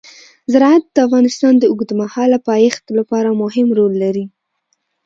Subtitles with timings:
[0.51, 4.25] زراعت د افغانستان د اوږدمهاله پایښت لپاره مهم رول لري.